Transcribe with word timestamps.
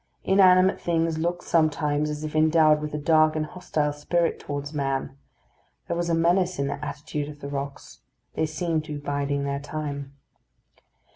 Inanimate 0.23 0.81
things 0.81 1.19
look 1.19 1.43
sometimes 1.43 2.09
as 2.09 2.23
if 2.23 2.35
endowed 2.35 2.81
with 2.81 2.95
a 2.95 2.97
dark 2.97 3.35
and 3.35 3.45
hostile 3.45 3.93
spirit 3.93 4.39
towards 4.39 4.73
man. 4.73 5.15
There 5.87 5.95
was 5.95 6.09
a 6.09 6.15
menace 6.15 6.57
in 6.57 6.65
the 6.65 6.83
attitude 6.83 7.29
of 7.29 7.39
the 7.39 7.49
rocks. 7.49 7.99
They 8.33 8.47
seemed 8.47 8.83
to 8.85 8.93
be 8.93 8.99
biding 8.99 9.43
their 9.43 9.59
time. 9.59 10.15